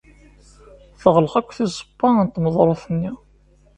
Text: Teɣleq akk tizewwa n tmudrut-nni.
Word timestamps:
Teɣleq 1.01 1.33
akk 1.39 1.49
tizewwa 1.57 2.09
n 2.17 2.27
tmudrut-nni. 2.27 3.11